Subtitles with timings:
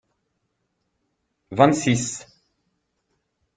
[1.51, 2.03] Vingt-six.